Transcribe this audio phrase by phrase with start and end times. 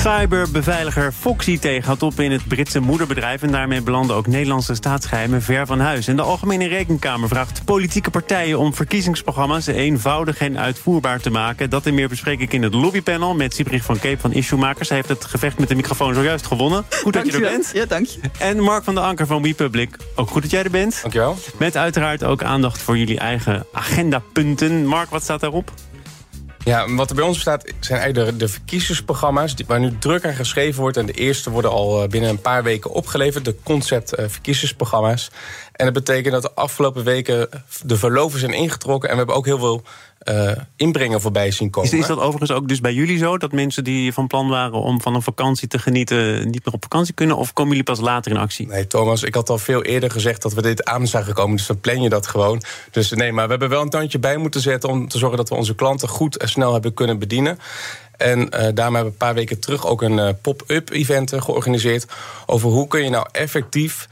[0.00, 3.42] Cyberbeveiliger Foxy houdt op in het Britse moederbedrijf...
[3.42, 6.06] en daarmee belanden ook Nederlandse staatsgeheimen ver van huis.
[6.06, 8.58] En de Algemene Rekenkamer vraagt politieke partijen...
[8.58, 11.70] om verkiezingsprogramma's eenvoudig en uitvoerbaar te maken.
[11.70, 14.88] Dat en meer bespreek ik in het lobbypanel met Siebrich van Keep van Issuemakers.
[14.88, 16.84] Hij heeft het gevecht met de microfoon zojuist gewonnen.
[16.90, 17.70] Goed dat je er bent.
[17.72, 18.20] Ja, dank je.
[18.38, 19.96] En Mark van der Anker van WePublic.
[20.14, 20.98] Ook goed dat jij er bent.
[21.00, 21.36] Dankjewel.
[21.58, 24.86] Met uiteraard ook aandacht voor jullie eigen agendapunten.
[24.86, 25.72] Mark, wat staat daarop?
[26.64, 29.56] Ja, wat er bij ons staat zijn eigenlijk de, de verkiezingsprogramma's...
[29.56, 30.96] Die, waar nu druk aan geschreven wordt.
[30.96, 33.44] En de eerste worden al eh, binnen een paar weken opgeleverd.
[33.44, 35.30] De concept uh.
[35.72, 37.48] En dat betekent dat de afgelopen weken
[37.82, 39.08] de verloven zijn ingetrokken.
[39.08, 39.82] En we hebben ook heel veel
[40.28, 41.92] uh, inbrengen voorbij zien komen.
[41.92, 43.38] Is, is, dat overigens ook dus bij jullie zo?
[43.38, 46.50] Dat mensen die van plan waren om van een vakantie te genieten...
[46.50, 47.36] niet meer op vakantie kunnen?
[47.36, 48.66] Of komen jullie pas later in actie?
[48.66, 51.56] Nee, Thomas, ik had al veel eerder gezegd dat we dit aan zagen komen.
[51.56, 52.62] Dus dan plan je dat gewoon.
[52.90, 54.90] Dus nee, maar we hebben wel een tandje bij moeten zetten...
[54.90, 57.58] om te zorgen dat we onze klanten goed en snel hebben kunnen bedienen.
[58.16, 62.06] En uh, daarom hebben we een paar weken terug ook een uh, pop-up event georganiseerd...
[62.46, 64.08] over hoe kun je nou effectief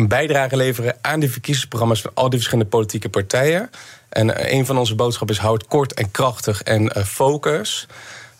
[0.00, 3.70] een bijdrage leveren aan de verkiezingsprogramma's van al die verschillende politieke partijen.
[4.08, 7.86] En uh, een van onze boodschappen is houd kort en krachtig en uh, focus.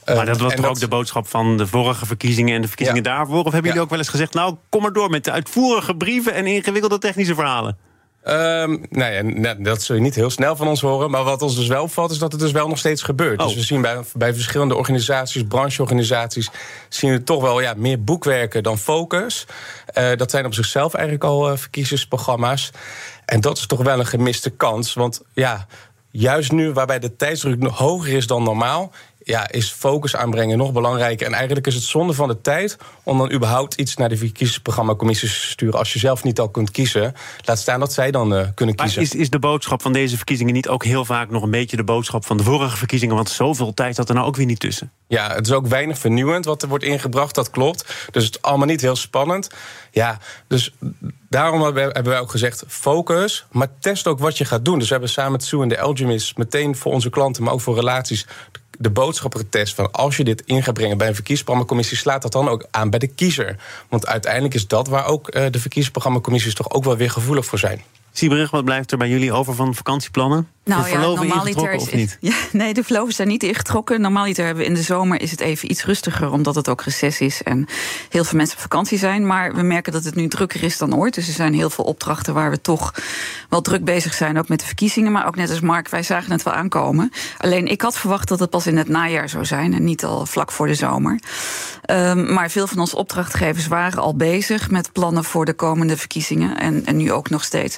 [0.08, 0.70] Uh, maar dat was toch dat...
[0.70, 3.10] ook de boodschap van de vorige verkiezingen en de verkiezingen ja.
[3.16, 3.44] daarvoor?
[3.44, 3.82] Of hebben jullie ja.
[3.82, 7.34] ook wel eens gezegd, nou, kom maar door met de uitvoerige brieven en ingewikkelde technische
[7.34, 7.76] verhalen?
[8.28, 11.10] Um, nou ja, dat zul je niet heel snel van ons horen.
[11.10, 13.40] Maar wat ons dus wel opvalt, is dat het dus wel nog steeds gebeurt.
[13.40, 13.46] Oh.
[13.46, 16.50] Dus we zien bij, bij verschillende organisaties, brancheorganisaties...
[16.88, 19.46] zien we toch wel ja, meer boekwerken dan focus.
[19.98, 22.70] Uh, dat zijn op zichzelf eigenlijk al uh, verkiezingsprogramma's.
[23.24, 24.94] En dat is toch wel een gemiste kans.
[24.94, 25.66] Want ja,
[26.10, 28.92] juist nu, waarbij de tijdsdruk hoger is dan normaal
[29.30, 31.26] ja, is focus aanbrengen nog belangrijker.
[31.26, 35.40] En eigenlijk is het zonde van de tijd om dan überhaupt iets naar de verkiezingsprogrammacommissies
[35.40, 35.78] te sturen.
[35.78, 39.02] Als je zelf niet al kunt kiezen, laat staan dat zij dan uh, kunnen kiezen.
[39.02, 41.76] Maar is, is de boodschap van deze verkiezingen niet ook heel vaak nog een beetje
[41.76, 43.14] de boodschap van de vorige verkiezingen?
[43.14, 44.92] Want zoveel tijd zat er nou ook weer niet tussen.
[45.06, 47.86] Ja, het is ook weinig vernieuwend wat er wordt ingebracht, dat klopt.
[48.10, 49.50] Dus het is allemaal niet heel spannend.
[49.90, 50.72] Ja, dus
[51.28, 54.78] daarom hebben wij ook gezegd: focus, maar test ook wat je gaat doen.
[54.78, 57.60] Dus we hebben samen met Sue en de Algemis meteen voor onze klanten, maar ook
[57.60, 58.26] voor relaties
[58.80, 62.48] de boodschappertest van als je dit in gaat brengen bij een verkiezingsprogrammacommissie, slaat dat dan
[62.48, 63.56] ook aan bij de kiezer.
[63.88, 67.58] Want uiteindelijk is dat waar ook uh, de verkiezingsprogrammacommissies toch ook wel weer gevoelig voor
[67.58, 67.82] zijn.
[68.12, 70.48] Siebrug, wat blijft er bij jullie over van vakantieplannen?
[70.64, 72.18] Nou de ja, verloven ingetrokken is, of niet?
[72.20, 74.00] Ja, nee, de verloven zijn niet ingetrokken.
[74.00, 77.20] Normaaliter hebben we in de zomer is het even iets rustiger, omdat het ook reces
[77.20, 77.66] is en
[78.08, 79.26] heel veel mensen op vakantie zijn.
[79.26, 81.14] Maar we merken dat het nu drukker is dan ooit.
[81.14, 82.94] Dus er zijn heel veel opdrachten waar we toch
[83.48, 85.12] wel druk bezig zijn, ook met de verkiezingen.
[85.12, 87.12] Maar ook net als Mark, wij zagen het wel aankomen.
[87.38, 90.26] Alleen ik had verwacht dat het pas in het najaar zou zijn en niet al
[90.26, 91.20] vlak voor de zomer.
[91.90, 96.58] Um, maar veel van onze opdrachtgevers waren al bezig met plannen voor de komende verkiezingen.
[96.58, 97.76] En, en nu ook nog steeds.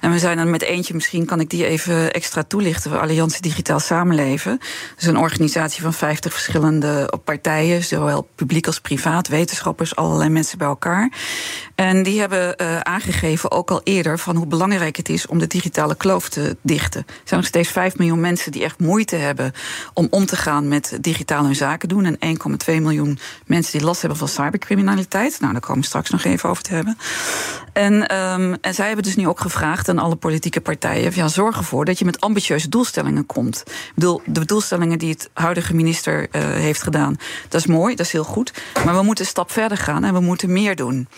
[0.00, 3.00] En we zijn er met eentje, misschien kan ik die even extra toelichten.
[3.00, 4.58] Alliantie Digitaal Samenleven.
[4.58, 10.58] Dat is een organisatie van 50 verschillende partijen, zowel publiek als privaat, wetenschappers, allerlei mensen
[10.58, 11.12] bij elkaar.
[11.82, 15.46] En die hebben uh, aangegeven, ook al eerder, van hoe belangrijk het is om de
[15.46, 17.04] digitale kloof te dichten.
[17.06, 19.52] Er zijn nog steeds 5 miljoen mensen die echt moeite hebben
[19.94, 22.16] om om te gaan met digitaal hun zaken doen.
[22.18, 22.38] En
[22.70, 25.40] 1,2 miljoen mensen die last hebben van cybercriminaliteit.
[25.40, 26.98] Nou, daar komen we straks nog even over te hebben.
[27.72, 31.56] En, um, en zij hebben dus nu ook gevraagd aan alle politieke partijen: ja, zorg
[31.56, 33.62] ervoor dat je met ambitieuze doelstellingen komt.
[33.66, 37.16] Ik bedoel, de doelstellingen die het huidige minister uh, heeft gedaan,
[37.48, 38.52] dat is mooi, dat is heel goed.
[38.84, 41.08] Maar we moeten een stap verder gaan en we moeten meer doen.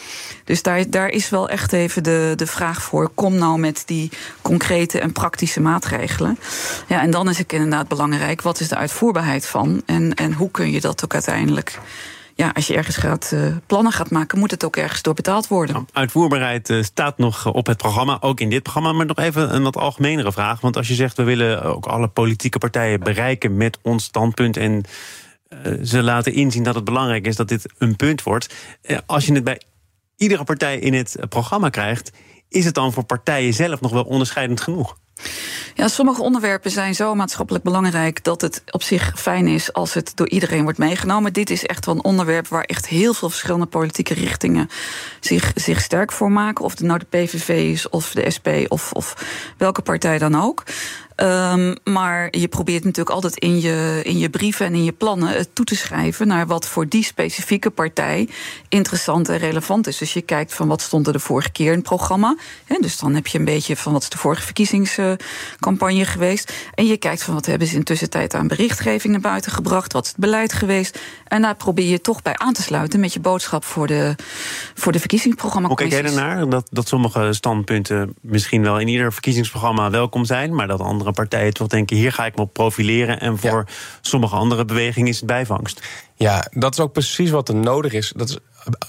[0.45, 4.11] Dus daar, daar is wel echt even de, de vraag voor: kom nou met die
[4.43, 6.39] concrete en praktische maatregelen.
[6.89, 10.51] Ja, en dan is het inderdaad belangrijk: wat is de uitvoerbaarheid van en, en hoe
[10.51, 11.79] kun je dat ook uiteindelijk
[12.37, 15.49] ja, als je ergens gaat, uh, plannen gaat maken, moet het ook ergens door betaald
[15.49, 15.75] worden.
[15.75, 18.93] Nou, uitvoerbaarheid uh, staat nog op het programma, ook in dit programma.
[18.93, 20.61] Maar nog even een wat algemenere vraag.
[20.61, 24.57] Want als je zegt, we willen ook alle politieke partijen bereiken met ons standpunt.
[24.57, 24.83] En
[25.67, 28.55] uh, ze laten inzien dat het belangrijk is dat dit een punt wordt.
[29.07, 29.61] als je het bij
[30.17, 32.11] iedere partij in het programma krijgt,
[32.49, 34.97] is het dan voor partijen zelf nog wel onderscheidend genoeg?
[35.75, 40.13] Ja, sommige onderwerpen zijn zo maatschappelijk belangrijk dat het op zich fijn is als het
[40.15, 41.33] door iedereen wordt meegenomen.
[41.33, 44.69] Dit is echt wel een onderwerp waar echt heel veel verschillende politieke richtingen
[45.21, 46.65] zich, zich sterk voor maken.
[46.65, 49.15] Of het nou de PVV is, of de SP, of, of
[49.59, 50.63] welke partij dan ook.
[51.17, 55.29] Um, maar je probeert natuurlijk altijd in je, in je brieven en in je plannen
[55.29, 58.29] het toe te schrijven naar wat voor die specifieke partij
[58.69, 59.99] interessant en relevant is.
[59.99, 62.37] Dus je kijkt van wat stond er de vorige keer in het programma.
[62.81, 66.53] Dus dan heb je een beetje van wat is de vorige verkiezingscampagne geweest.
[66.75, 69.93] En je kijkt van wat hebben ze in tussentijd aan berichtgeving naar buiten gebracht.
[69.93, 71.01] Wat is het beleid geweest.
[71.25, 74.15] En daar probeer je toch bij aan te sluiten met je boodschap voor de,
[74.75, 75.69] voor de verkiezingsprogramma.
[75.69, 76.49] Hoe kijk jij ernaar?
[76.49, 81.53] Dat, dat sommige standpunten misschien wel in ieder verkiezingsprogramma welkom zijn, maar dat andere partijen
[81.53, 83.21] toch denken: hier ga ik me op profileren.
[83.21, 83.65] En voor
[84.01, 85.83] sommige andere bewegingen is het bijvangst.
[86.15, 88.13] Ja, dat is ook precies wat er nodig is.
[88.17, 88.39] Dat is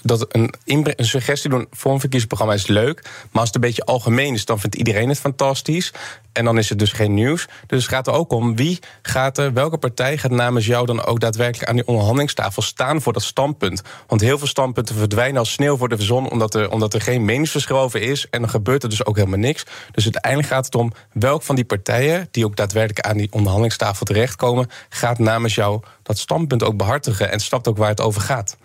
[0.02, 3.02] dat een, een suggestie doen voor een verkiezingsprogramma is leuk.
[3.04, 5.94] Maar als het een beetje algemeen is, dan vindt iedereen het fantastisch.
[6.32, 7.48] En dan is het dus geen nieuws.
[7.68, 11.06] Dus het gaat er ook om wie gaat er, welke partij gaat namens jou dan
[11.06, 13.82] ook daadwerkelijk aan die onderhandelingstafel staan voor dat standpunt.
[14.08, 17.26] Want heel veel standpunten verdwijnen als sneeuw voor de zon, omdat er, omdat er geen
[17.26, 18.30] meningsverschil over is.
[18.30, 19.64] En dan gebeurt er dus ook helemaal niks.
[19.92, 24.06] Dus uiteindelijk gaat het om welk van die partijen, die ook daadwerkelijk aan die onderhandelingstafel
[24.06, 28.58] terechtkomen, gaat namens jou dat standpunt ook behartigen en snapt ook waar het over gaat.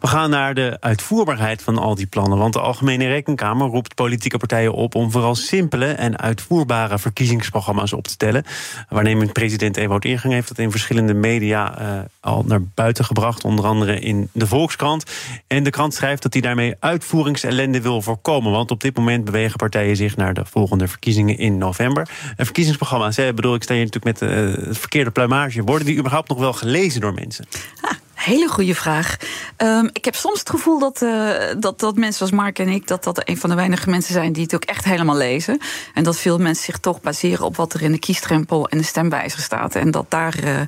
[0.00, 2.38] We gaan naar de uitvoerbaarheid van al die plannen.
[2.38, 8.04] Want de Algemene Rekenkamer roept politieke partijen op om vooral simpele en uitvoerbare verkiezingsprogramma's op
[8.04, 8.44] te stellen.
[8.88, 13.44] Waarnemend president Ewout Ingang heeft dat in verschillende media uh, al naar buiten gebracht.
[13.44, 15.04] Onder andere in de Volkskrant.
[15.46, 18.52] En de krant schrijft dat hij daarmee uitvoeringsellende wil voorkomen.
[18.52, 22.08] Want op dit moment bewegen partijen zich naar de volgende verkiezingen in november.
[22.36, 25.62] En verkiezingsprogramma's, hè, bedoel, ik sta hier natuurlijk met uh, het verkeerde pluimage.
[25.62, 27.46] Worden die überhaupt nog wel gelezen door mensen?
[28.22, 29.16] Hele goede vraag.
[29.56, 32.86] Um, ik heb soms het gevoel dat, uh, dat, dat mensen zoals Mark en ik...
[32.86, 35.60] dat dat een van de weinige mensen zijn die het ook echt helemaal lezen.
[35.94, 38.84] En dat veel mensen zich toch baseren op wat er in de kiestrempel en de
[38.84, 39.74] stemwijzer staat.
[39.74, 40.60] En dat daar uh,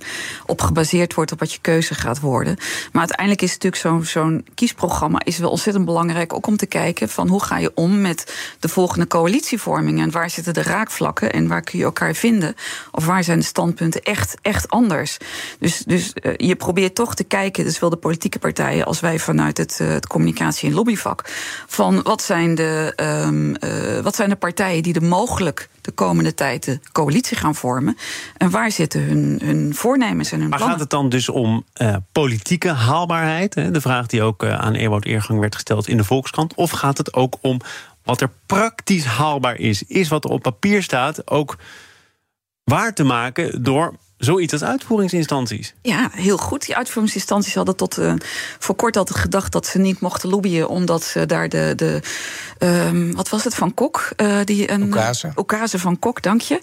[0.47, 2.57] op gebaseerd wordt op wat je keuze gaat worden.
[2.93, 6.33] Maar uiteindelijk is natuurlijk zo'n zo'n kiesprogramma is wel ontzettend belangrijk...
[6.33, 10.01] ook om te kijken van hoe ga je om met de volgende coalitievorming...
[10.01, 12.55] en waar zitten de raakvlakken en waar kun je elkaar vinden...
[12.91, 15.17] of waar zijn de standpunten echt, echt anders.
[15.59, 19.01] Dus, dus uh, je probeert toch te kijken kijken, dus wel de politieke partijen als
[19.01, 21.23] wij vanuit het, uh, het communicatie- en lobbyvak,
[21.67, 22.93] van wat zijn, de,
[23.27, 27.55] um, uh, wat zijn de partijen die er mogelijk de komende tijd de coalitie gaan
[27.55, 27.97] vormen.
[28.37, 30.79] En waar zitten hun, hun voornemens en hun maar plannen.
[30.79, 33.55] gaat het dan dus om uh, politieke haalbaarheid?
[33.55, 33.71] Hè?
[33.71, 36.55] De vraag die ook aan Ewout Eergang werd gesteld in de Volkskrant.
[36.55, 37.61] Of gaat het ook om
[38.03, 39.83] wat er praktisch haalbaar is?
[39.83, 41.57] Is wat er op papier staat ook
[42.65, 45.75] waar te maken door zoiets als uitvoeringsinstanties.
[45.83, 46.67] Ja, heel goed.
[46.67, 48.13] Die uitvoeringsinstanties hadden tot uh,
[48.59, 51.73] voor kort altijd gedacht dat ze niet mochten lobbyen, omdat ze daar de.
[51.77, 52.01] de
[52.59, 54.09] um, wat was het van Kok?
[54.17, 55.33] Uh, die een, Oekase.
[55.37, 56.61] Oekase van Kok, dank je.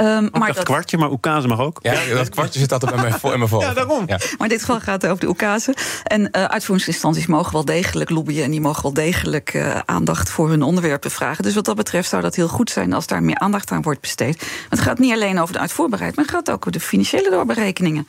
[0.00, 1.78] Um, maar dat kwartje, maar Oekase mag ook.
[1.82, 3.62] Ja, dat kwartje zit altijd bij mij voor in mijn voor.
[3.62, 4.04] Ja, daarom.
[4.06, 4.16] Ja.
[4.16, 5.74] Maar in dit geval gaat het over de Oekase.
[6.04, 10.48] En uh, uitvoeringsinstanties mogen wel degelijk lobbyen en die mogen wel degelijk uh, aandacht voor
[10.48, 11.44] hun onderwerpen vragen.
[11.44, 14.00] Dus wat dat betreft zou dat heel goed zijn als daar meer aandacht aan wordt
[14.00, 14.46] besteed.
[14.68, 18.06] Het gaat niet alleen over de uitvoerbaarheid, maar het gaat ook over de financiële doorberekeningen.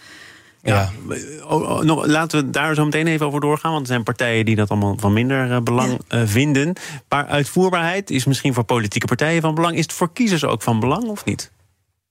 [0.61, 1.81] Ja, ja.
[1.81, 3.71] nog, laten we daar zo meteen even over doorgaan.
[3.71, 6.17] Want er zijn partijen die dat allemaal van minder uh, belang ja.
[6.17, 6.73] uh, vinden.
[7.09, 9.75] Maar uitvoerbaarheid is misschien voor politieke partijen van belang.
[9.75, 11.51] Is het voor kiezers ook van belang of niet?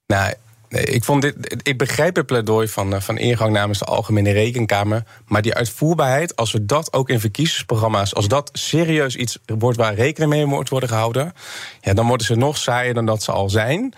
[0.07, 0.33] Nou,
[0.73, 5.03] Nee, ik, vond dit, ik begrijp het pleidooi van, van ingang namens de Algemene Rekenkamer.
[5.27, 9.93] Maar die uitvoerbaarheid, als we dat ook in verkiezingsprogramma's, als dat serieus iets wordt waar
[9.93, 11.33] rekening mee moet worden gehouden,
[11.81, 13.93] ja, dan worden ze nog saaier dan dat ze al zijn.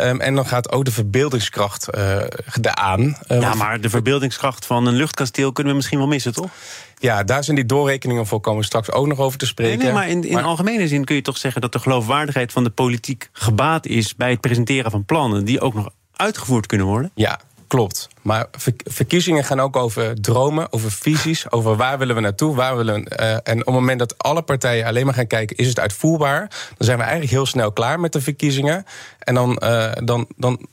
[0.00, 2.22] Um, en dan gaat ook de verbeeldingskracht uh,
[2.62, 3.00] aan.
[3.00, 6.50] Uh, ja, maar de verbeeldingskracht van een luchtkasteel kunnen we misschien wel missen, toch?
[6.98, 9.78] Ja, daar zijn die doorrekeningen voor komen straks ook nog over te spreken.
[9.78, 10.42] Nee, nee maar in, in maar...
[10.42, 14.30] algemene zin kun je toch zeggen dat de geloofwaardigheid van de politiek gebaat is bij
[14.30, 15.88] het presenteren van plannen die ook nog
[16.20, 17.10] uitgevoerd kunnen worden?
[17.14, 18.08] Ja, klopt.
[18.22, 18.46] Maar
[18.84, 23.18] verkiezingen gaan ook over dromen, over visies, over waar willen we naartoe, waar willen we,
[23.20, 26.40] uh, en op het moment dat alle partijen alleen maar gaan kijken, is het uitvoerbaar,
[26.48, 28.84] dan zijn we eigenlijk heel snel klaar met de verkiezingen.
[29.18, 30.66] En dan, uh, dan, dan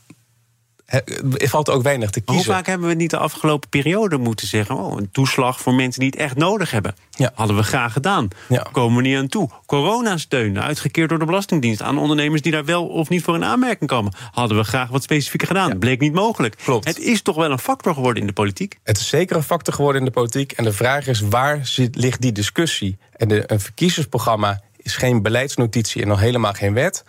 [0.87, 2.45] er valt ook weinig te kiezen.
[2.45, 4.75] Hoe vaak hebben we niet de afgelopen periode moeten zeggen...
[4.75, 6.95] Oh, een toeslag voor mensen die het echt nodig hebben?
[7.09, 7.31] Ja.
[7.33, 8.27] Hadden we graag gedaan.
[8.49, 8.67] Ja.
[8.71, 9.49] Komen we niet aan toe.
[9.65, 11.81] Coronasteun, uitgekeerd door de Belastingdienst...
[11.81, 14.13] aan ondernemers die daar wel of niet voor in aanmerking komen.
[14.31, 15.69] Hadden we graag wat specifieker gedaan.
[15.69, 15.75] Ja.
[15.75, 16.55] Bleek niet mogelijk.
[16.63, 16.87] Klopt.
[16.87, 18.79] Het is toch wel een factor geworden in de politiek?
[18.83, 20.51] Het is zeker een factor geworden in de politiek.
[20.51, 22.97] En de vraag is, waar zit, ligt die discussie?
[23.15, 26.01] En de, een verkiezingsprogramma is geen beleidsnotitie...
[26.01, 27.03] en nog helemaal geen wet...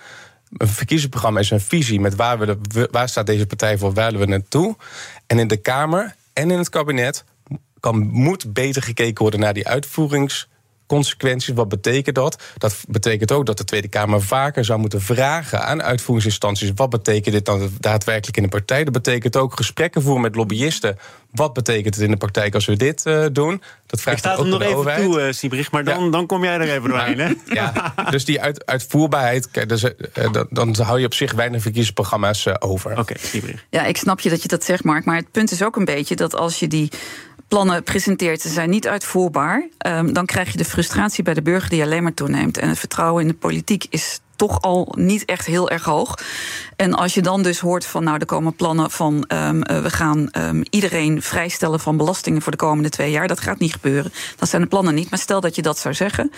[0.56, 4.26] Een verkiezingsprogramma is een visie met waar, we waar staat deze partij voor, waar willen
[4.26, 4.76] we naartoe.
[5.26, 7.24] En in de Kamer en in het kabinet
[7.80, 10.48] kan, moet beter gekeken worden naar die uitvoerings
[10.88, 11.54] consequenties.
[11.54, 12.42] Wat betekent dat?
[12.58, 17.34] Dat betekent ook dat de Tweede Kamer vaker zou moeten vragen aan uitvoeringsinstanties: wat betekent
[17.34, 18.84] dit dan daadwerkelijk in de partij?
[18.84, 20.98] Dat betekent ook gesprekken voeren met lobbyisten.
[21.30, 23.62] Wat betekent het in de praktijk als we dit uh, doen?
[23.86, 25.02] Dat vraagt Ik sta er nog even overheid.
[25.02, 27.18] toe, uh, Siebrich, maar dan, dan kom jij er even doorheen.
[27.18, 27.32] Hè?
[27.58, 29.92] Ja, dus die uit, uitvoerbaarheid, kijk, dus, uh,
[30.32, 32.90] dan, dan hou je op zich weinig verkiezingsprogramma's over.
[32.90, 35.04] Oké, okay, Ja, ik snap je dat je dat zegt, Mark.
[35.04, 36.90] Maar het punt is ook een beetje dat als je die
[37.48, 41.70] plannen presenteert, ze zijn niet uitvoerbaar, um, dan krijg je de frustratie bij de burger
[41.70, 42.58] die alleen maar toeneemt.
[42.58, 46.18] En het vertrouwen in de politiek is toch al niet echt heel erg hoog.
[46.76, 50.28] En als je dan dus hoort van, nou, er komen plannen van, um, we gaan
[50.38, 54.12] um, iedereen vrijstellen van belastingen voor de komende twee jaar, dat gaat niet gebeuren.
[54.36, 55.10] Dat zijn de plannen niet.
[55.10, 56.30] Maar stel dat je dat zou zeggen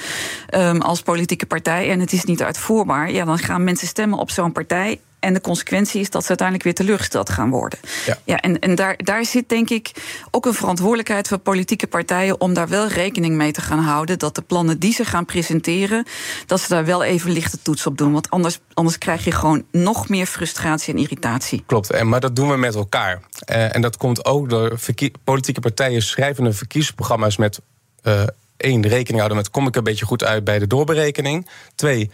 [0.78, 4.52] als politieke partij en het is niet uitvoerbaar, ja, dan gaan mensen stemmen op zo'n
[4.52, 7.78] partij en de consequentie is dat ze uiteindelijk weer teleurgesteld gaan worden.
[8.06, 8.18] Ja.
[8.24, 9.90] ja en en daar, daar zit denk ik
[10.30, 14.18] ook een verantwoordelijkheid voor politieke partijen om daar wel rekening mee te gaan houden.
[14.18, 16.06] Dat de plannen die ze gaan presenteren,
[16.46, 18.12] dat ze daar wel even lichte toets op doen.
[18.12, 21.62] Want anders, anders krijg je gewoon nog meer frustratie en irritatie.
[21.66, 23.20] Klopt, en, maar dat doen we met elkaar.
[23.50, 24.78] Uh, en dat komt ook door
[25.24, 27.60] politieke partijen schrijvende verkiezingsprogramma's met.
[28.02, 28.22] Uh,
[28.56, 31.48] één, rekening houden met kom ik een beetje goed uit bij de doorberekening.
[31.74, 32.10] Twee,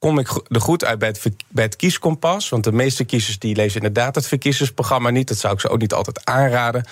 [0.00, 2.48] kom ik er goed uit bij het, bij het kieskompas.
[2.48, 5.28] Want de meeste kiezers die lezen inderdaad het verkiezingsprogramma niet.
[5.28, 6.84] Dat zou ik ze ook niet altijd aanraden.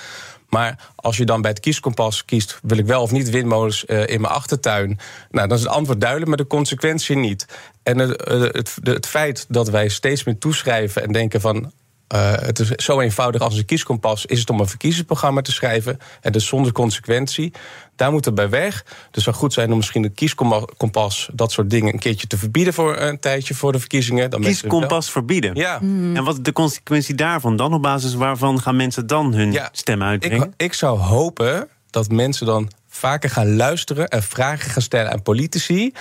[0.48, 4.06] Maar als je dan bij het kieskompas kiest, wil ik wel of niet windmolens uh,
[4.06, 4.98] in mijn achtertuin?
[5.30, 7.46] Nou, dan is het antwoord duidelijk, maar de consequentie niet.
[7.82, 8.24] En het,
[8.54, 11.72] het, het, feit dat wij steeds meer toeschrijven en denken van.
[12.14, 15.98] Uh, het is zo eenvoudig als een kieskompas is het om een verkiezingsprogramma te schrijven.
[16.20, 17.52] En dus zonder consequentie.
[17.96, 18.82] Daar moet het bij weg.
[18.82, 22.38] Dus het zou goed zijn om misschien de kieskompas, dat soort dingen, een keertje te
[22.38, 24.30] verbieden voor een tijdje voor de verkiezingen.
[24.30, 25.54] Dan kieskompas verbieden?
[25.54, 25.78] Ja.
[25.80, 26.16] Mm.
[26.16, 27.74] En wat is de consequentie daarvan dan?
[27.74, 30.46] Op basis waarvan gaan mensen dan hun ja, stem uitbrengen?
[30.56, 35.22] Ik, ik zou hopen dat mensen dan vaker gaan luisteren en vragen gaan stellen aan
[35.22, 35.92] politici.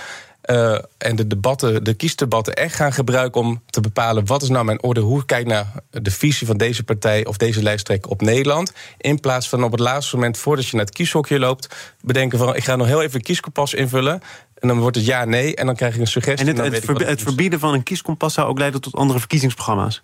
[0.50, 4.64] Uh, en de debatten, de kiesdebatten echt gaan gebruiken om te bepalen wat is nou
[4.64, 8.72] mijn orde, hoe kijk naar de visie van deze partij of deze lijsttrekker op Nederland.
[8.98, 12.56] In plaats van op het laatste moment, voordat je naar het kieshokje loopt, bedenken van
[12.56, 14.20] ik ga nog heel even een kieskompas invullen.
[14.54, 15.56] En dan wordt het ja, nee.
[15.56, 16.48] En dan krijg je een suggestie.
[16.48, 20.02] En het, het, het verbieden van een kieskompas zou ook leiden tot andere verkiezingsprogramma's?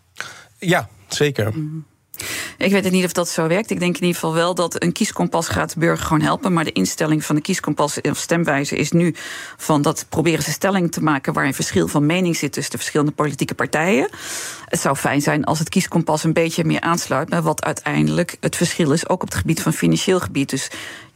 [0.59, 1.49] Ja, zeker.
[1.49, 1.94] Mhm.
[2.59, 3.71] Ik weet niet of dat zo werkt.
[3.71, 6.53] Ik denk in ieder geval wel dat een kieskompas gaat de burger gewoon helpen.
[6.53, 9.15] Maar de instelling van de kieskompas of stemwijze is nu
[9.57, 12.79] van dat proberen ze stelling te maken waar een verschil van mening zit tussen de
[12.79, 14.09] verschillende politieke partijen.
[14.65, 18.57] Het zou fijn zijn als het kieskompas een beetje meer aansluit bij wat uiteindelijk het
[18.57, 20.51] verschil is, ook op het gebied van financieel gebied.
[20.51, 20.71] Dus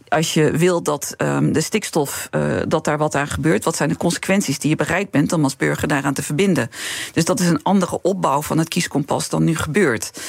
[0.08, 3.88] als je wil dat um, de stikstof, uh, dat daar wat aan gebeurt, wat zijn
[3.88, 6.70] de consequenties die je bereid bent om als burger daaraan te verbinden?
[7.12, 10.20] Dus dat is een andere opbouw van het kieskompas dan nu gebeurt.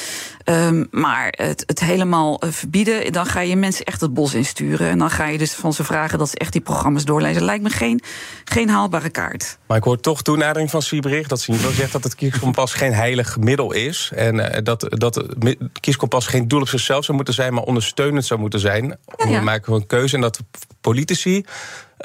[0.50, 4.88] Um, maar het, het helemaal uh, verbieden, dan ga je mensen echt het bos insturen.
[4.88, 7.44] En dan ga je dus van ze vragen dat ze echt die programma's doorlezen.
[7.44, 8.00] Lijkt me geen,
[8.44, 9.58] geen haalbare kaart.
[9.66, 12.74] Maar ik hoor toch toenadering van Siebrich dat ze niet wel zegt dat het kieskompas
[12.74, 14.10] geen heilig middel is.
[14.14, 18.24] En uh, dat, dat het kieskompas geen doel op zichzelf zou moeten zijn, maar ondersteunend
[18.24, 18.84] zou moeten zijn.
[19.16, 19.40] Om ja, ja.
[19.40, 20.14] maken van een keuze.
[20.14, 20.40] En dat
[20.80, 21.44] politici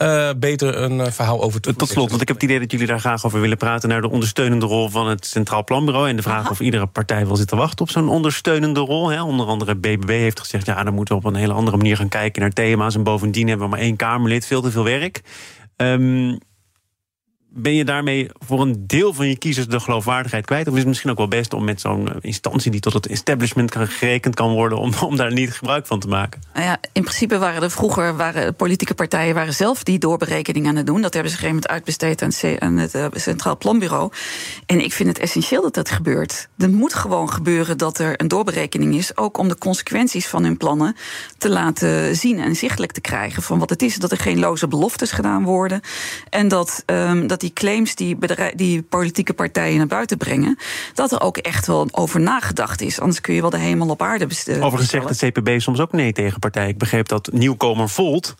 [0.01, 2.71] uh, beter een uh, verhaal over te Tot slot, want ik heb het idee dat
[2.71, 3.89] jullie daar graag over willen praten...
[3.89, 6.09] naar de ondersteunende rol van het Centraal Planbureau...
[6.09, 6.49] en de vraag Aha.
[6.49, 9.09] of iedere partij wel zit te wachten op zo'n ondersteunende rol.
[9.09, 9.21] Hè.
[9.23, 10.65] Onder andere BBB heeft gezegd...
[10.65, 12.95] ja, dan moeten we op een hele andere manier gaan kijken naar thema's...
[12.95, 15.21] en bovendien hebben we maar één Kamerlid, veel te veel werk.
[15.77, 16.37] Um,
[17.57, 20.67] ben je daarmee voor een deel van je kiezers de geloofwaardigheid kwijt?
[20.67, 23.07] Of is het misschien ook wel best om met zo'n eh, instantie die tot het
[23.07, 26.41] establishment gerekend kan worden, om, daar niet gebruik van te maken?
[26.53, 30.75] Nou ja, in principe waren er vroeger waren politieke partijen waren zelf die doorberekening aan
[30.75, 31.01] het doen.
[31.01, 34.12] Dat hebben ze op een gegeven moment uitbesteed aan, het uh, Centraal Planbureau.
[34.65, 36.47] En ik vind het essentieel dat dat gebeurt.
[36.57, 40.57] Er moet gewoon gebeuren dat er een doorberekening is, ook om de consequenties van hun
[40.57, 40.95] plannen
[41.38, 43.95] te laten zien en zichtelijk te krijgen van wat het is.
[43.95, 45.81] Dat er geen loze beloftes gedaan worden.
[46.29, 48.17] En dat, um, dat claims die,
[48.55, 50.57] die politieke partijen naar buiten brengen,
[50.93, 52.99] dat er ook echt wel over nagedacht is.
[52.99, 54.63] Anders kun je wel de hemel op aarde bestellen.
[54.63, 56.69] Overigens zegt de CPB soms ook nee tegen partijen.
[56.69, 58.35] Ik begreep dat nieuwkomer Volt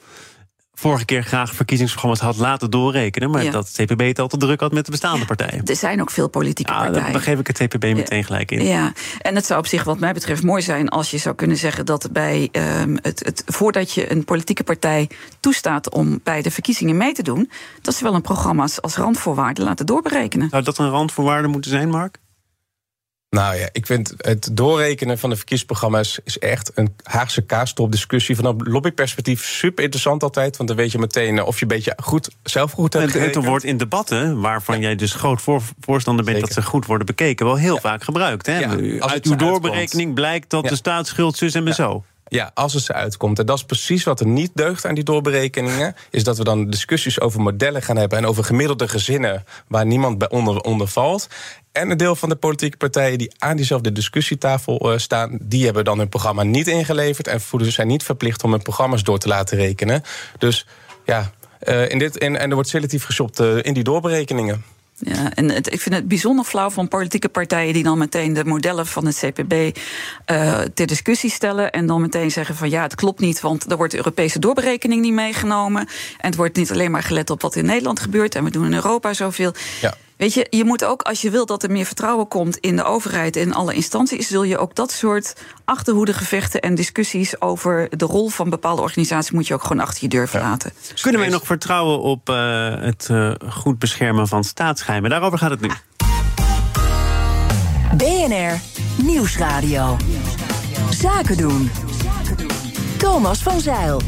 [0.75, 3.29] vorige keer graag verkiezingsprogramma's had laten doorrekenen.
[3.29, 3.51] Maar ja.
[3.51, 5.65] dat het CPB het al te druk had met de bestaande ja, partijen.
[5.65, 7.12] Er zijn ook veel politieke ja, partijen.
[7.12, 8.65] Daar geef ik het CPB meteen gelijk in.
[8.65, 11.58] Ja, en het zou op zich wat mij betreft mooi zijn als je zou kunnen
[11.58, 16.51] zeggen dat bij um, het, het, voordat je een politieke partij toestaat om bij de
[16.51, 17.51] verkiezingen mee te doen,
[17.82, 20.50] dat ze wel een programma's als randvoorwaarde laten doorberekenen.
[20.50, 22.17] Zou dat een randvoorwaarde moeten zijn, Mark?
[23.36, 28.36] Nou ja, ik vind het doorrekenen van de verkiezingsprogramma's is echt een Haagse kaastop-discussie.
[28.36, 30.58] Van een lobbyperspectief super interessant altijd.
[30.58, 33.36] Want dan weet je meteen of je een beetje goed zelf goed hebt En het
[33.36, 34.82] wordt in debatten, waarvan ja.
[34.82, 36.54] jij dus groot voor, voorstander bent Zeker.
[36.54, 37.80] dat ze goed worden bekeken, wel heel ja.
[37.80, 38.46] vaak gebruikt.
[38.46, 38.60] Hè?
[38.60, 40.13] Ja, Uit uw doorberekening uitkomt.
[40.13, 42.04] blijkt dat de staatsschuld zus en zo.
[42.27, 43.39] Ja, als het ze uitkomt.
[43.39, 45.96] En dat is precies wat er niet deugt aan die doorberekeningen.
[46.10, 48.17] Is dat we dan discussies over modellen gaan hebben.
[48.17, 51.27] En over gemiddelde gezinnen waar niemand bij onder, valt.
[51.72, 55.84] En een deel van de politieke partijen die aan diezelfde discussietafel uh, staan, die hebben
[55.84, 57.27] dan hun programma niet ingeleverd.
[57.27, 60.03] En voelen zijn niet verplicht om hun programma's door te laten rekenen.
[60.38, 60.67] Dus
[61.05, 61.32] ja,
[61.63, 64.63] uh, in dit, in, en er wordt selectief geshopt uh, in die doorberekeningen.
[64.97, 68.85] Ja, en ik vind het bijzonder flauw van politieke partijen die dan meteen de modellen
[68.85, 69.53] van het CPB
[70.31, 71.71] uh, ter discussie stellen.
[71.71, 75.01] En dan meteen zeggen van ja, het klopt niet, want er wordt de Europese doorberekening
[75.01, 75.81] niet meegenomen.
[76.17, 78.35] En het wordt niet alleen maar gelet op wat in Nederland gebeurt.
[78.35, 79.53] En we doen in Europa zoveel.
[79.81, 79.93] Ja.
[80.17, 82.84] Weet je, je moet ook, als je wilt dat er meer vertrouwen komt in de
[82.84, 88.05] overheid en in alle instanties, zul je ook dat soort achterhoedegevechten en discussies over de
[88.05, 90.72] rol van bepaalde organisaties moet je ook gewoon achter je deur verlaten.
[90.88, 91.01] Ja.
[91.01, 95.10] Kunnen wij nog vertrouwen op uh, het uh, goed beschermen van staatsgeheimen?
[95.10, 95.69] Daarover gaat het nu.
[97.98, 98.60] BNR
[99.03, 99.98] Nieuwsradio.
[100.89, 101.72] Zaken doen.
[102.98, 104.01] Thomas van Zeil.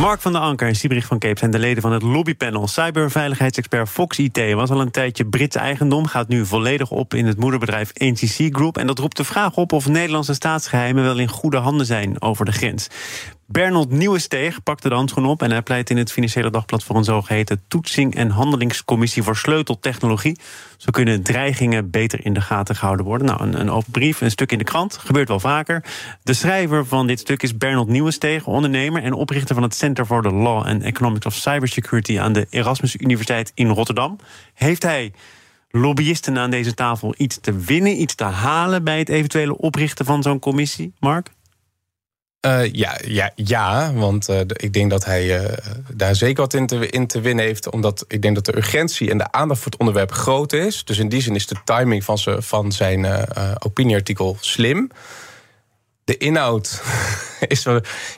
[0.00, 2.68] Mark van der Anker en Siebrich van Keep zijn de leden van het lobbypanel.
[2.68, 7.38] Cyberveiligheidsexpert Fox IT was al een tijdje Brits eigendom, gaat nu volledig op in het
[7.38, 8.78] moederbedrijf NCC Group.
[8.78, 12.44] En dat roept de vraag op of Nederlandse staatsgeheimen wel in goede handen zijn over
[12.44, 12.88] de grens.
[13.48, 17.04] Bernold Nieuwensteeg pakte de handschoen op en hij pleit in het Financiële Dagblad voor een
[17.04, 20.38] zogeheten toetsing- en handelingscommissie voor sleuteltechnologie.
[20.76, 23.26] Zo kunnen dreigingen beter in de gaten gehouden worden.
[23.26, 25.84] Nou, een, een open brief, een stuk in de krant, gebeurt wel vaker.
[26.22, 30.22] De schrijver van dit stuk is Bernold Nieuwensteeg, ondernemer en oprichter van het Center for
[30.22, 34.16] the Law and Economics of Cybersecurity aan de Erasmus Universiteit in Rotterdam.
[34.54, 35.12] Heeft hij
[35.70, 40.22] lobbyisten aan deze tafel iets te winnen, iets te halen bij het eventuele oprichten van
[40.22, 41.34] zo'n commissie, Mark?
[42.46, 45.52] Uh, ja, ja, ja, want uh, ik denk dat hij uh,
[45.94, 47.70] daar zeker wat in te, in te, winnen heeft.
[47.70, 50.84] Omdat ik denk dat de urgentie en de aandacht voor het onderwerp groot is.
[50.84, 53.26] Dus in die zin is de timing van, van zijn
[53.58, 54.90] opinieartikel slim.
[56.04, 56.82] De inhoud
[57.48, 57.66] is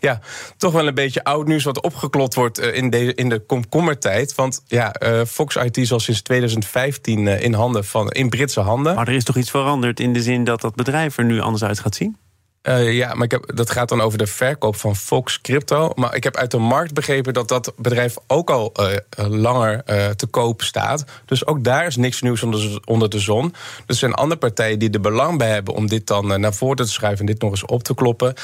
[0.01, 0.21] ja,
[0.57, 4.35] toch wel een beetje oud nieuws wat opgeklot wordt in de, in de komkommertijd.
[4.35, 4.95] Want ja,
[5.27, 8.95] Fox IT is al sinds 2015 in, handen van, in Britse handen.
[8.95, 11.65] Maar er is toch iets veranderd in de zin dat dat bedrijf er nu anders
[11.65, 12.17] uit gaat zien?
[12.63, 15.93] Uh, ja, maar ik heb, dat gaat dan over de verkoop van Fox Crypto.
[15.95, 18.97] Maar ik heb uit de markt begrepen dat dat bedrijf ook al uh,
[19.29, 21.05] langer uh, te koop staat.
[21.25, 23.55] Dus ook daar is niks nieuws onder, onder de zon.
[23.87, 26.93] Er zijn andere partijen die er belang bij hebben om dit dan naar voren te
[26.93, 28.35] schuiven en dit nog eens op te kloppen.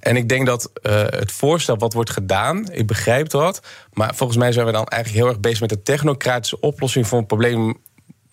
[0.00, 3.60] En ik denk dat het voorstel wat wordt gedaan, ik begrijp dat.
[3.92, 7.18] Maar volgens mij zijn we dan eigenlijk heel erg bezig met de technocratische oplossing voor
[7.18, 7.76] een probleem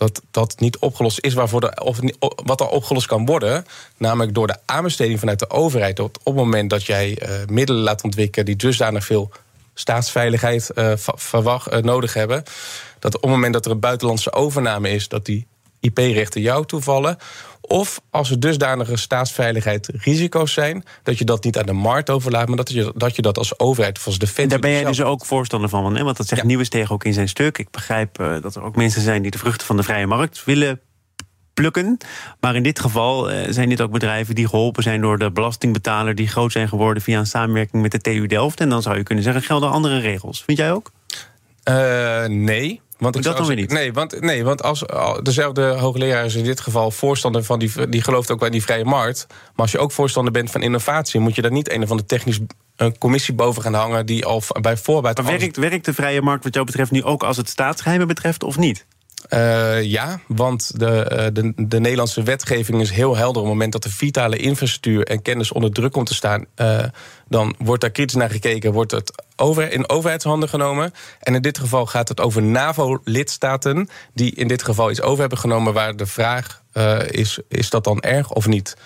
[0.01, 1.99] dat dat niet opgelost is waarvoor de, of
[2.35, 3.65] wat er opgelost kan worden.
[3.97, 5.99] Namelijk door de aanbesteding vanuit de overheid.
[5.99, 9.31] Op het moment dat jij uh, middelen laat ontwikkelen die dusdanig veel
[9.73, 12.43] staatsveiligheid uh, verwacht, uh, nodig hebben.
[12.99, 15.47] Dat op het moment dat er een buitenlandse overname is, dat die
[15.81, 17.17] IP-rechten jou toevallen.
[17.61, 22.47] Of als er dusdanige staatsveiligheid risico's zijn, dat je dat niet aan de markt overlaat,
[22.47, 24.47] maar dat je dat, je dat als overheid of als defensie.
[24.47, 26.47] Daar ben jij dus ook voorstander van, want dat zegt ja.
[26.47, 27.57] Nieuwensteeg ook in zijn stuk.
[27.57, 30.43] Ik begrijp uh, dat er ook mensen zijn die de vruchten van de vrije markt
[30.43, 30.81] willen
[31.53, 31.97] plukken.
[32.39, 36.15] Maar in dit geval uh, zijn dit ook bedrijven die geholpen zijn door de belastingbetaler,
[36.15, 38.59] die groot zijn geworden via een samenwerking met de TU Delft.
[38.59, 40.43] En dan zou je kunnen zeggen, gelden andere regels.
[40.43, 40.91] Vind jij ook?
[41.69, 42.81] Uh, nee.
[43.01, 43.71] Want ik dat dan weer niet?
[43.71, 44.83] Nee, want, nee, want als
[45.21, 48.63] dezelfde hoogleraar is in dit geval voorstander van die, die gelooft ook wel in die
[48.63, 49.25] vrije markt.
[49.29, 52.07] Maar als je ook voorstander bent van innovatie, moet je daar niet een of andere
[52.07, 52.39] technisch
[52.75, 55.17] een commissie boven gaan hangen die al bij voorbaat.
[55.17, 58.43] Maar werkt, werkt de vrije markt wat jou betreft nu ook als het staatsgeheimen betreft
[58.43, 58.85] of niet?
[59.29, 63.41] Uh, ja, want de, uh, de, de, Nederlandse wetgeving is heel helder.
[63.41, 66.83] Op het moment dat de vitale infrastructuur en kennis onder druk komt te staan, uh,
[67.27, 70.93] dan wordt daar kritisch naar gekeken, wordt het over, in overheidshanden genomen.
[71.19, 75.37] En in dit geval gaat het over NAVO-lidstaten, die in dit geval iets over hebben
[75.37, 76.61] genomen, waar de vraag
[77.09, 78.77] is: is dat dan erg of niet?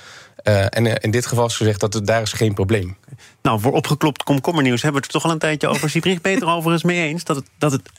[0.70, 2.98] en in dit geval is gezegd dat daar is geen probleem.
[3.42, 5.90] Nou, voor opgeklopt komkommernieuws hebben we het er toch al een tijdje over.
[5.90, 7.90] Siebrich Peter overigens mee eens dat het, dat het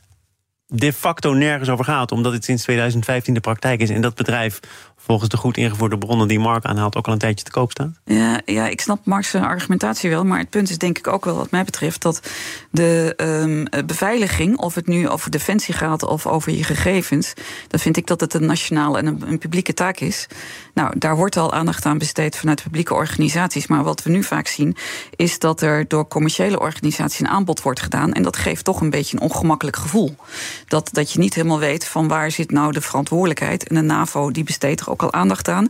[0.66, 4.60] de facto nergens over gaat, omdat het sinds 2015 de praktijk is en dat bedrijf
[5.06, 7.90] volgens de goed ingevoerde bronnen die Mark aanhaalt ook al een tijdje te koop staat?
[8.04, 11.36] Ja, ja ik snap Mark's argumentatie wel, maar het punt is denk ik ook wel
[11.36, 12.20] wat mij betreft dat
[12.70, 17.32] de um, beveiliging, of het nu over defensie gaat of over je gegevens,
[17.68, 20.26] dan vind ik dat het een nationale en een, een publieke taak is.
[20.74, 24.46] Nou, daar wordt al aandacht aan besteed vanuit publieke organisaties, maar wat we nu vaak
[24.46, 24.76] zien
[25.16, 28.90] is dat er door commerciële organisaties een aanbod wordt gedaan en dat geeft toch een
[28.90, 30.16] beetje een ongemakkelijk gevoel.
[30.68, 34.30] Dat, dat je niet helemaal weet van waar zit nou de verantwoordelijkheid en de NAVO
[34.30, 35.68] die besteedt er ook ook al aandacht aan.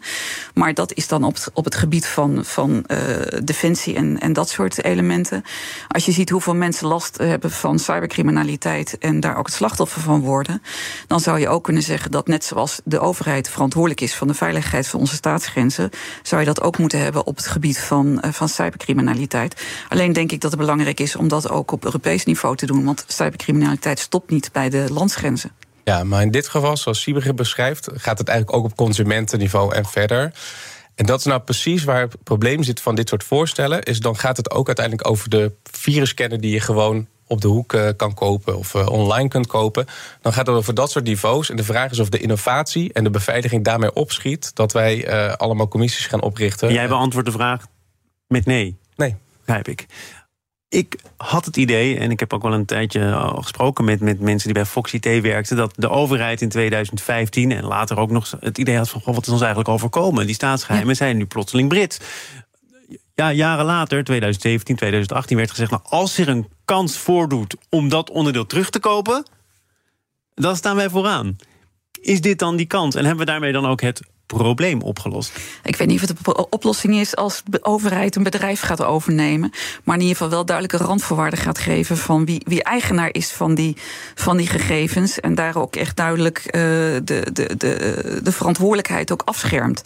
[0.55, 2.99] Maar dat is dan op het, op het gebied van, van uh,
[3.45, 5.45] defensie en, en dat soort elementen.
[5.89, 10.21] Als je ziet hoeveel mensen last hebben van cybercriminaliteit en daar ook het slachtoffer van
[10.21, 10.63] worden,
[11.07, 14.35] dan zou je ook kunnen zeggen dat net zoals de overheid verantwoordelijk is van de
[14.35, 15.91] veiligheid van onze staatsgrenzen,
[16.23, 19.63] zou je dat ook moeten hebben op het gebied van, uh, van cybercriminaliteit.
[19.89, 22.85] Alleen denk ik dat het belangrijk is om dat ook op Europees niveau te doen,
[22.85, 25.66] want cybercriminaliteit stopt niet bij de landsgrenzen.
[25.89, 29.85] Ja, maar in dit geval, zoals Sieber beschrijft, gaat het eigenlijk ook op consumentenniveau en
[29.85, 30.33] verder.
[30.95, 33.83] En dat is nou precies waar het probleem zit van dit soort voorstellen.
[33.83, 37.73] Is dan gaat het ook uiteindelijk over de virusscanner die je gewoon op de hoek
[37.73, 39.87] uh, kan kopen of uh, online kunt kopen.
[40.21, 41.51] Dan gaat het over dat soort niveaus.
[41.51, 44.55] En de vraag is of de innovatie en de beveiliging daarmee opschiet.
[44.55, 46.73] Dat wij uh, allemaal commissies gaan oprichten.
[46.73, 47.67] Jij beantwoordt de vraag
[48.27, 48.77] met nee.
[48.97, 49.17] Nee.
[49.45, 49.87] Begrijp ik.
[50.77, 54.45] Ik had het idee, en ik heb ook wel een tijdje gesproken met, met mensen
[54.53, 58.59] die bij Fox IT werkten, dat de overheid in 2015 en later ook nog het
[58.59, 60.27] idee had van: goh, wat is ons eigenlijk overkomen?
[60.27, 60.95] Die staatsgeheimen ja.
[60.95, 61.99] zijn nu plotseling Brits.
[63.15, 68.11] Ja, jaren later, 2017, 2018, werd gezegd: nou, als er een kans voordoet om dat
[68.11, 69.27] onderdeel terug te kopen,
[70.35, 71.37] dan staan wij vooraan.
[72.01, 72.95] Is dit dan die kans?
[72.95, 75.33] En hebben we daarmee dan ook het probleem opgelost?
[75.63, 79.51] Ik weet niet of het de oplossing is als de overheid een bedrijf gaat overnemen.
[79.85, 83.55] Maar in ieder geval wel duidelijke randvoorwaarden gaat geven van wie, wie eigenaar is van
[83.55, 83.77] die,
[84.15, 85.21] van die gegevens.
[85.21, 89.83] En daar ook echt duidelijk uh, de, de, de, de verantwoordelijkheid ook afschermt.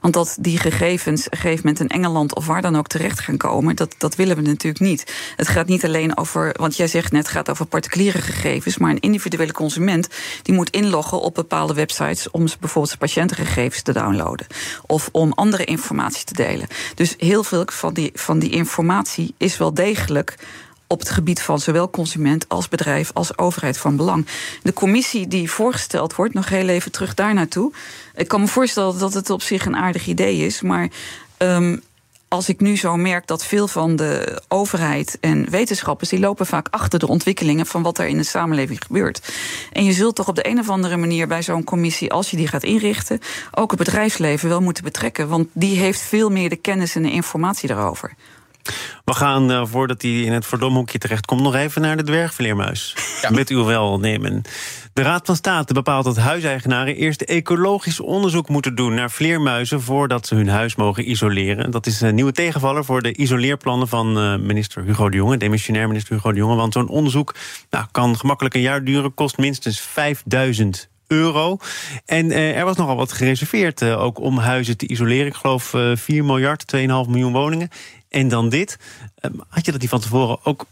[0.00, 3.20] Want dat die gegevens op een gegeven moment in Engeland of waar dan ook terecht
[3.20, 5.12] gaan komen, dat, dat willen we natuurlijk niet.
[5.36, 8.78] Het gaat niet alleen over, want jij zegt net, het gaat over particuliere gegevens.
[8.78, 10.08] Maar een individuele consument
[10.42, 14.46] die moet inloggen op bepaalde websites om bijvoorbeeld zijn patiëntengegevens te downloaden.
[14.86, 16.66] Of om andere informatie te delen.
[16.94, 20.34] Dus heel veel van die, van die informatie is wel degelijk
[20.86, 24.26] op het gebied van zowel consument als bedrijf als overheid van belang.
[24.62, 27.72] De commissie die voorgesteld wordt, nog heel even terug daar naartoe.
[28.14, 30.88] Ik kan me voorstellen dat het op zich een aardig idee is, maar.
[31.38, 31.82] Um,
[32.30, 36.08] als ik nu zo merk dat veel van de overheid en wetenschappers...
[36.08, 39.32] die lopen vaak achter de ontwikkelingen van wat er in de samenleving gebeurt.
[39.72, 42.12] En je zult toch op de een of andere manier bij zo'n commissie...
[42.12, 43.20] als je die gaat inrichten,
[43.54, 45.28] ook het bedrijfsleven wel moeten betrekken.
[45.28, 48.14] Want die heeft veel meer de kennis en de informatie daarover.
[49.04, 51.40] We gaan, uh, voordat hij in het verdomhoekje terechtkomt...
[51.40, 52.96] nog even naar de dwergvleermuis.
[53.22, 53.30] Ja.
[53.30, 54.42] Met uw welnemen.
[54.92, 60.26] De Raad van State bepaalt dat huiseigenaren eerst ecologisch onderzoek moeten doen naar vleermuizen voordat
[60.26, 61.70] ze hun huis mogen isoleren.
[61.70, 65.88] Dat is een nieuwe tegenvaller voor de isoleerplannen van uh, minister Hugo de Jonge, demissionair
[65.88, 66.56] minister Hugo de Jonge.
[66.56, 67.34] Want zo'n onderzoek
[67.70, 71.56] nou, kan gemakkelijk een jaar duren, kost minstens 5000 euro.
[72.06, 75.26] En uh, er was nogal wat gereserveerd uh, ook om huizen te isoleren.
[75.26, 77.68] Ik geloof uh, 4 miljard, 2,5 miljoen woningen.
[78.10, 78.76] En dan dit.
[79.48, 80.66] had je dat die van tevoren ook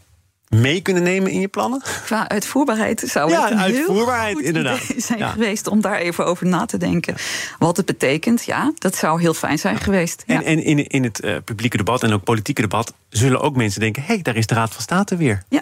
[0.49, 1.81] mee kunnen nemen in je plannen?
[2.05, 4.81] Qua uitvoerbaarheid zou ja, het een uitvoerbaarheid, heel inderdaad.
[4.97, 5.29] zijn ja.
[5.29, 7.15] geweest om daar even over na te denken.
[7.59, 10.23] Wat het betekent, ja, dat zou heel fijn zijn geweest.
[10.25, 13.79] En, en in, in het uh, publieke debat en ook politieke debat zullen ook mensen
[13.79, 15.43] denken: hé, hey, daar is de Raad van State weer.
[15.49, 15.61] Ja,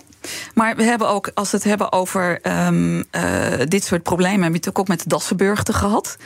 [0.54, 3.04] maar we hebben ook, als we het hebben over um, uh,
[3.68, 6.18] dit soort problemen, heb je het ook met de Dassenburgte gehad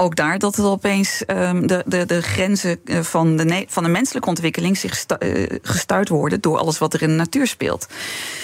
[0.00, 4.28] ook daar dat het opeens um, de, de, de grenzen van de, van de menselijke
[4.28, 7.86] ontwikkeling zich uh, gestuurd worden door alles wat er in de natuur speelt.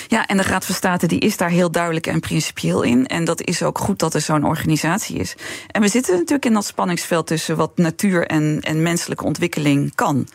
[0.08, 3.06] Ja, en de Raad van State die is daar heel duidelijk en principieel in.
[3.06, 5.34] En dat is ook goed dat er zo'n organisatie is.
[5.70, 10.26] En we zitten natuurlijk in dat spanningsveld tussen wat natuur en, en menselijke ontwikkeling kan.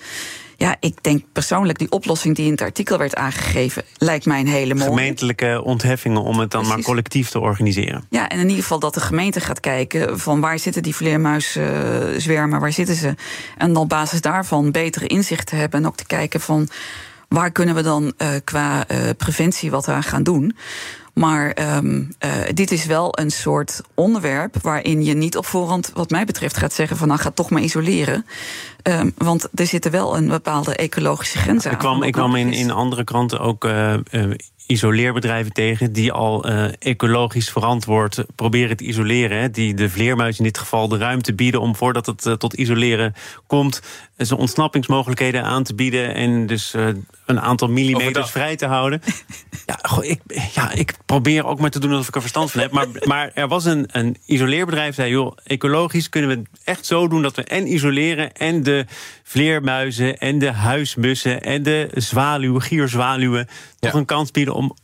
[0.60, 4.48] Ja, ik denk persoonlijk die oplossing die in het artikel werd aangegeven, lijkt mij een
[4.48, 4.90] hele mooie.
[4.90, 6.78] Gemeentelijke ontheffingen om het dan Precies.
[6.78, 8.06] maar collectief te organiseren.
[8.10, 12.60] Ja, en in ieder geval dat de gemeente gaat kijken van waar zitten die vleermuiszwermen,
[12.60, 13.16] waar zitten ze?
[13.58, 16.70] En op basis daarvan betere inzicht te hebben en ook te kijken van
[17.30, 20.56] waar kunnen we dan uh, qua uh, preventie wat aan gaan doen.
[21.14, 26.10] Maar um, uh, dit is wel een soort onderwerp waarin je niet op voorhand, wat
[26.10, 28.26] mij betreft, gaat zeggen van nou ga toch maar isoleren.
[28.84, 31.72] Um, want er zitten wel een bepaalde ecologische grens aan.
[31.72, 34.34] Ik kwam, ik kwam in, in andere kranten ook uh, uh,
[34.66, 36.46] isoleerbedrijven tegen die al
[36.80, 39.40] ecologisch verantwoord proberen te isoleren.
[39.40, 43.14] Hè, die de vleermuis in dit geval de ruimte bieden om voordat het tot isoleren
[43.48, 43.82] komt,
[44.28, 46.88] zijn ontsnappingsmogelijkheden aan te bieden en dus uh,
[47.26, 49.02] een aantal millimeters vrij te houden.
[49.66, 50.22] ja, goh, ik,
[50.54, 52.72] ja, ik probeer ook maar te doen alsof ik er verstand van heb.
[52.72, 57.08] Maar, maar er was een, een isoleerbedrijf zei, joh, ecologisch kunnen we het echt zo
[57.08, 58.86] doen dat we en isoleren en de
[59.24, 63.48] vleermuizen en de huismussen en de zwaluwen, gierzwaluwen,
[63.80, 64.76] toch een kans bieden om